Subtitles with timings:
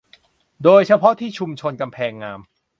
[0.63, 2.39] โดยเฉพาะที่ชุมชนกำแพงงาม